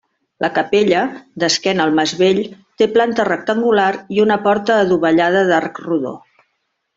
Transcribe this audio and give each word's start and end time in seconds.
La 0.43 0.47
capella, 0.53 1.01
d'esquena 1.43 1.83
al 1.89 1.93
mas 1.99 2.13
vell, 2.21 2.41
té 2.83 2.87
planta 2.95 3.27
rectangular 3.29 3.91
i 4.17 4.25
una 4.25 4.39
porta 4.49 4.79
adovellada 4.87 5.45
d'arc 5.53 5.85
rodó. 5.89 6.17